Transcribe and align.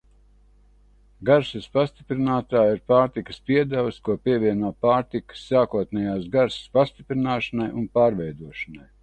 Garšas 1.29 1.67
pastiprinātāji 1.75 2.71
ir 2.77 2.81
pārtikas 2.93 3.37
piedevas, 3.51 3.99
ko 4.09 4.17
pievieno 4.29 4.73
pārtikas 4.87 5.45
sākotnējās 5.51 6.25
garšas 6.39 6.75
pastiprināšanai 6.81 7.71
un 7.85 7.89
pārveidošanai. 8.01 8.91